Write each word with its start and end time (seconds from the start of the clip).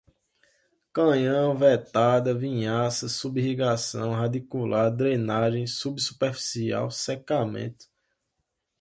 canhão, 0.91 1.55
vetada, 1.55 2.33
vinhaça, 2.33 3.07
sub 3.07 3.39
irrigação, 3.39 4.13
radicular, 4.13 4.89
drenagem, 4.89 5.67
subsuperficial, 5.67 6.89
secamento 6.89 7.85